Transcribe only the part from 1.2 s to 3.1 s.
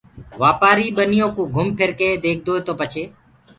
ڪو گھم ڦر ڪي ديکدوئي تو پڇي